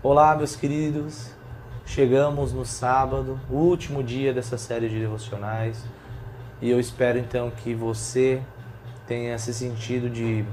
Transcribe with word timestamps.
Olá, 0.00 0.36
meus 0.36 0.54
queridos. 0.54 1.32
Chegamos 1.84 2.52
no 2.52 2.64
sábado, 2.64 3.36
último 3.50 4.00
dia 4.00 4.32
dessa 4.32 4.56
série 4.56 4.88
de 4.88 4.96
devocionais, 4.96 5.84
e 6.62 6.70
eu 6.70 6.78
espero 6.78 7.18
então 7.18 7.50
que 7.50 7.74
você 7.74 8.40
tenha 9.08 9.36
se 9.40 9.52
sentido 9.52 10.08
de 10.08 10.44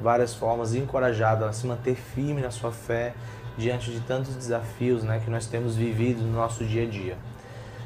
várias 0.00 0.34
formas 0.34 0.74
encorajado 0.74 1.44
a 1.44 1.52
se 1.52 1.68
manter 1.68 1.94
firme 1.94 2.40
na 2.40 2.50
sua 2.50 2.72
fé 2.72 3.14
diante 3.56 3.92
de 3.92 4.00
tantos 4.00 4.34
desafios 4.34 5.04
né, 5.04 5.20
que 5.24 5.30
nós 5.30 5.46
temos 5.46 5.76
vivido 5.76 6.22
no 6.22 6.32
nosso 6.32 6.64
dia 6.64 6.82
a 6.82 6.86
dia. 6.86 7.16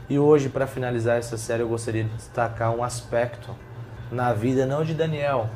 E 0.09 0.19
hoje, 0.19 0.49
para 0.49 0.67
finalizar 0.67 1.19
essa 1.19 1.37
série, 1.37 1.63
eu 1.63 1.69
gostaria 1.69 2.05
de 2.05 2.15
destacar 2.15 2.75
um 2.75 2.83
aspecto 2.83 3.55
na 4.11 4.33
vida 4.33 4.65
não 4.65 4.83
de 4.83 4.95
Daniel, 4.95 5.51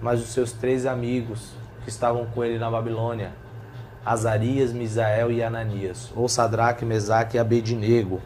mas 0.00 0.20
dos 0.20 0.30
seus 0.30 0.52
três 0.52 0.86
amigos 0.86 1.52
que 1.84 1.90
estavam 1.90 2.24
com 2.24 2.42
ele 2.42 2.58
na 2.58 2.70
Babilônia, 2.70 3.32
Azarias, 4.06 4.72
Misael 4.72 5.32
e 5.32 5.42
Ananias, 5.42 6.12
ou 6.14 6.28
Sadraque, 6.28 6.84
Mesaque 6.84 7.36
e 7.36 7.40
Abednego. 7.40 8.22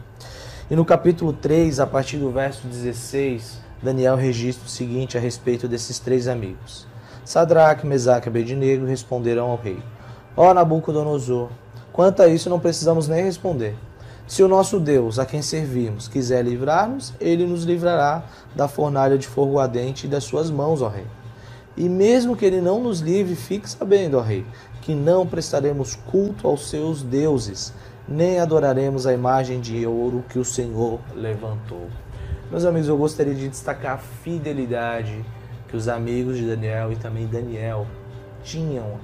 E 0.69 0.75
no 0.75 0.85
capítulo 0.85 1.33
3, 1.33 1.79
a 1.79 1.87
partir 1.87 2.17
do 2.17 2.29
verso 2.29 2.67
16, 2.67 3.59
Daniel 3.81 4.15
registra 4.15 4.67
o 4.67 4.69
seguinte 4.69 5.17
a 5.17 5.19
respeito 5.19 5.67
desses 5.67 5.97
três 5.97 6.27
amigos. 6.27 6.85
Sadraque, 7.25 7.87
Mesaque 7.87 8.27
e 8.27 8.29
Abednego 8.29 8.85
responderam 8.85 9.49
ao 9.49 9.57
rei: 9.57 9.81
Ó 10.37 10.53
Nabucodonosor, 10.53 11.49
quanto 11.91 12.21
a 12.21 12.27
isso 12.27 12.47
não 12.47 12.59
precisamos 12.59 13.07
nem 13.07 13.23
responder. 13.23 13.75
Se 14.27 14.43
o 14.43 14.47
nosso 14.47 14.79
Deus, 14.79 15.17
a 15.17 15.25
quem 15.25 15.41
servimos, 15.41 16.07
quiser 16.07 16.45
livrar-nos, 16.45 17.11
ele 17.19 17.47
nos 17.47 17.63
livrará 17.63 18.23
da 18.55 18.67
fornalha 18.67 19.17
de 19.17 19.27
fogo 19.27 19.57
ardente 19.57 20.05
e 20.05 20.09
das 20.09 20.25
suas 20.25 20.51
mãos, 20.51 20.83
ó 20.83 20.87
rei. 20.87 21.07
E 21.75 21.87
mesmo 21.87 22.35
que 22.35 22.45
ele 22.45 22.59
não 22.59 22.81
nos 22.81 22.99
livre, 22.99 23.35
fique 23.35 23.69
sabendo, 23.69 24.17
ó 24.17 24.21
rei, 24.21 24.45
que 24.81 24.93
não 24.93 25.25
prestaremos 25.25 25.95
culto 25.95 26.47
aos 26.47 26.69
seus 26.69 27.01
deuses, 27.01 27.73
nem 28.07 28.39
adoraremos 28.39 29.07
a 29.07 29.13
imagem 29.13 29.61
de 29.61 29.85
ouro 29.85 30.23
que 30.27 30.37
o 30.37 30.45
Senhor 30.45 30.99
levantou. 31.15 31.87
Meus 32.49 32.65
amigos, 32.65 32.89
eu 32.89 32.97
gostaria 32.97 33.33
de 33.33 33.47
destacar 33.47 33.95
a 33.95 33.97
fidelidade 33.97 35.23
que 35.69 35.77
os 35.77 35.87
amigos 35.87 36.37
de 36.37 36.45
Daniel 36.45 36.91
e 36.91 36.97
também 36.97 37.25
Daniel 37.25 37.87
tinham 38.43 38.99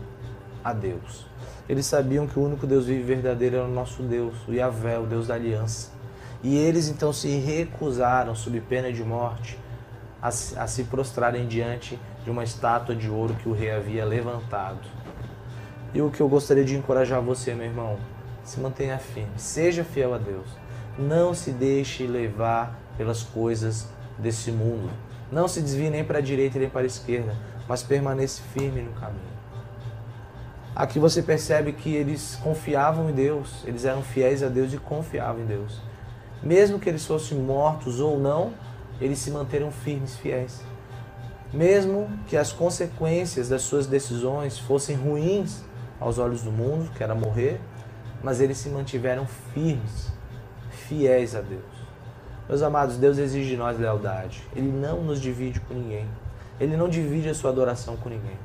a 0.61 0.73
Deus. 0.73 1.25
Eles 1.69 1.85
sabiam 1.85 2.27
que 2.27 2.37
o 2.37 2.43
único 2.43 2.67
Deus 2.67 2.85
vivo 2.85 2.99
e 2.99 3.15
verdadeiro 3.15 3.57
era 3.57 3.65
o 3.65 3.71
nosso 3.71 4.03
Deus, 4.03 4.35
o 4.47 4.53
Yahvé, 4.53 4.99
o 4.99 5.05
Deus 5.05 5.27
da 5.27 5.35
aliança. 5.35 5.91
E 6.43 6.57
eles 6.57 6.89
então 6.89 7.13
se 7.13 7.29
recusaram, 7.37 8.35
sob 8.35 8.59
pena 8.61 8.91
de 8.91 9.03
morte, 9.03 9.57
a, 10.21 10.27
a 10.27 10.31
se 10.67 10.83
prostrarem 10.83 11.47
diante 11.47 11.97
de 12.27 12.31
uma 12.31 12.43
estátua 12.43 12.93
de 12.93 13.09
ouro 13.09 13.33
que 13.35 13.47
o 13.47 13.53
rei 13.53 13.71
havia 13.71 14.03
levantado. 14.03 14.81
E 15.93 16.01
o 16.01 16.11
que 16.11 16.19
eu 16.19 16.27
gostaria 16.27 16.65
de 16.65 16.75
encorajar 16.75 17.21
você, 17.21 17.55
meu 17.55 17.65
irmão, 17.65 17.97
se 18.43 18.59
mantenha 18.59 18.97
firme, 18.97 19.31
seja 19.37 19.81
fiel 19.81 20.13
a 20.13 20.17
Deus. 20.17 20.45
Não 20.99 21.33
se 21.33 21.51
deixe 21.51 22.05
levar 22.05 22.77
pelas 22.97 23.23
coisas 23.23 23.87
desse 24.19 24.51
mundo. 24.51 24.89
Não 25.31 25.47
se 25.47 25.61
desvie 25.61 25.89
nem 25.89 26.03
para 26.03 26.17
a 26.17 26.21
direita 26.21 26.59
nem 26.59 26.69
para 26.69 26.81
a 26.81 26.85
esquerda, 26.85 27.33
mas 27.65 27.81
permaneça 27.81 28.41
firme 28.53 28.81
no 28.81 28.91
caminho. 28.91 29.37
Aqui 30.75 30.99
você 30.99 31.21
percebe 31.21 31.71
que 31.71 31.95
eles 31.95 32.37
confiavam 32.43 33.09
em 33.09 33.13
Deus, 33.13 33.63
eles 33.65 33.85
eram 33.85 34.01
fiéis 34.01 34.43
a 34.43 34.49
Deus 34.49 34.73
e 34.73 34.77
confiavam 34.77 35.43
em 35.43 35.45
Deus. 35.45 35.79
Mesmo 36.43 36.77
que 36.77 36.89
eles 36.89 37.05
fossem 37.05 37.37
mortos 37.37 38.01
ou 38.01 38.19
não, 38.19 38.51
eles 38.99 39.17
se 39.17 39.31
manteram 39.31 39.71
firmes, 39.71 40.17
fiéis. 40.17 40.61
Mesmo 41.53 42.09
que 42.27 42.35
as 42.35 42.51
consequências 42.51 43.47
das 43.49 43.61
suas 43.61 43.87
decisões 43.87 44.57
fossem 44.57 44.95
ruins 44.95 45.63
aos 45.99 46.17
olhos 46.17 46.41
do 46.41 46.51
mundo, 46.51 46.91
que 46.91 47.03
era 47.03 47.15
morrer, 47.15 47.59
mas 48.21 48.41
eles 48.41 48.57
se 48.57 48.69
mantiveram 48.69 49.25
firmes, 49.53 50.11
fiéis 50.69 51.35
a 51.35 51.41
Deus. 51.41 51.63
Meus 52.47 52.61
amados, 52.61 52.97
Deus 52.97 53.17
exige 53.17 53.49
de 53.49 53.57
nós 53.57 53.77
lealdade. 53.77 54.41
Ele 54.55 54.71
não 54.71 55.03
nos 55.03 55.19
divide 55.19 55.59
com 55.59 55.73
ninguém. 55.73 56.07
Ele 56.59 56.77
não 56.77 56.89
divide 56.89 57.29
a 57.29 57.33
sua 57.33 57.51
adoração 57.51 57.97
com 57.97 58.09
ninguém. 58.09 58.37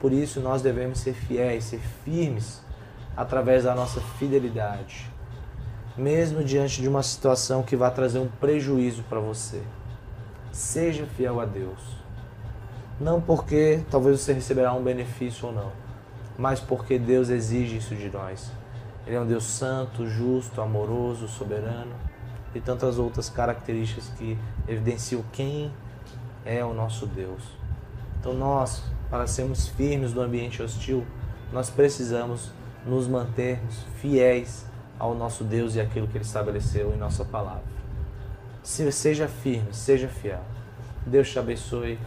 Por 0.00 0.12
isso, 0.12 0.40
nós 0.40 0.62
devemos 0.62 1.00
ser 1.00 1.14
fiéis, 1.14 1.64
ser 1.64 1.80
firmes 2.04 2.62
através 3.16 3.64
da 3.64 3.74
nossa 3.74 4.00
fidelidade, 4.00 5.10
mesmo 5.96 6.44
diante 6.44 6.80
de 6.80 6.88
uma 6.88 7.02
situação 7.02 7.64
que 7.64 7.74
vai 7.74 7.92
trazer 7.92 8.20
um 8.20 8.28
prejuízo 8.28 9.02
para 9.08 9.18
você. 9.18 9.60
Seja 10.52 11.04
fiel 11.04 11.40
a 11.40 11.44
Deus. 11.44 11.98
Não 13.00 13.20
porque 13.20 13.80
talvez 13.90 14.20
você 14.20 14.32
receberá 14.32 14.72
um 14.72 14.82
benefício 14.82 15.48
ou 15.48 15.52
não, 15.54 15.70
mas 16.36 16.58
porque 16.58 16.98
Deus 16.98 17.28
exige 17.28 17.76
isso 17.76 17.94
de 17.94 18.10
nós. 18.10 18.50
Ele 19.06 19.16
é 19.16 19.20
um 19.20 19.26
Deus 19.26 19.44
santo, 19.44 20.06
justo, 20.06 20.60
amoroso, 20.60 21.28
soberano 21.28 21.94
e 22.54 22.60
tantas 22.60 22.98
outras 22.98 23.28
características 23.28 24.08
que 24.18 24.36
evidenciam 24.66 25.24
quem 25.32 25.72
é 26.44 26.64
o 26.64 26.74
nosso 26.74 27.06
Deus. 27.06 27.42
Então 28.18 28.34
nós, 28.34 28.82
para 29.08 29.26
sermos 29.26 29.68
firmes 29.68 30.12
no 30.12 30.20
ambiente 30.20 30.60
hostil, 30.62 31.06
nós 31.52 31.70
precisamos 31.70 32.50
nos 32.84 33.06
mantermos 33.06 33.84
fiéis 34.00 34.66
ao 34.98 35.14
nosso 35.14 35.44
Deus 35.44 35.76
e 35.76 35.80
aquilo 35.80 36.08
que 36.08 36.16
Ele 36.16 36.24
estabeleceu 36.24 36.92
em 36.92 36.96
nossa 36.96 37.24
palavra. 37.24 37.62
Seja 38.62 39.28
firme, 39.28 39.72
seja 39.72 40.08
fiel. 40.08 40.42
Deus 41.06 41.30
te 41.30 41.38
abençoe 41.38 41.98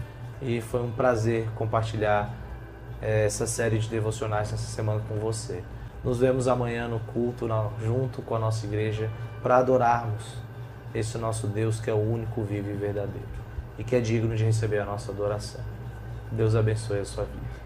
e 0.41 0.61
foi 0.61 0.81
um 0.81 0.91
prazer 0.91 1.47
compartilhar 1.55 2.33
eh, 3.01 3.25
essa 3.25 3.45
série 3.45 3.77
de 3.77 3.87
devocionais 3.87 4.51
essa 4.51 4.57
semana 4.57 5.01
com 5.07 5.15
você. 5.15 5.63
Nos 6.03 6.19
vemos 6.19 6.47
amanhã 6.47 6.87
no 6.87 6.99
culto, 6.99 7.47
junto 7.83 8.21
com 8.23 8.35
a 8.35 8.39
nossa 8.39 8.65
igreja, 8.65 9.09
para 9.43 9.57
adorarmos 9.57 10.37
esse 10.93 11.17
nosso 11.17 11.47
Deus 11.47 11.79
que 11.79 11.89
é 11.89 11.93
o 11.93 11.99
único 11.99 12.43
vivo 12.43 12.69
e 12.69 12.73
verdadeiro 12.73 13.41
e 13.77 13.83
que 13.83 13.95
é 13.95 13.99
digno 13.99 14.35
de 14.35 14.43
receber 14.43 14.79
a 14.79 14.85
nossa 14.85 15.11
adoração. 15.11 15.61
Deus 16.31 16.55
abençoe 16.55 16.99
a 16.99 17.05
sua 17.05 17.25
vida. 17.25 17.60